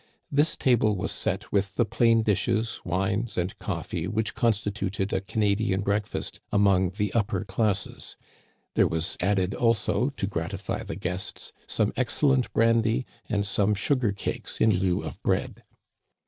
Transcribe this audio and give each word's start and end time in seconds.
This 0.31 0.55
table 0.57 0.95
was 0.95 1.11
set 1.11 1.51
with 1.51 1.75
the 1.75 1.85
plain 1.85 2.23
dishes, 2.23 2.81
wines, 2.83 3.37
and 3.37 3.55
coffee 3.59 4.07
which 4.07 4.33
constituted 4.33 5.13
a 5.13 5.21
Canadian 5.21 5.81
breakfast 5.81 6.39
among 6.51 6.89
the 6.97 7.13
upper 7.13 7.43
classes; 7.43 8.17
there 8.73 8.87
was 8.87 9.15
added 9.19 9.53
also 9.53 10.09
to 10.09 10.25
gratify 10.25 10.81
the 10.81 10.95
guests 10.95 11.53
some 11.67 11.93
excellent 11.95 12.51
brandy, 12.51 13.05
and 13.29 13.45
some 13.45 13.75
sugar 13.75 14.11
cakes 14.11 14.59
in 14.59 14.71
lieu 14.79 15.03
of 15.03 15.21
bread. 15.21 15.61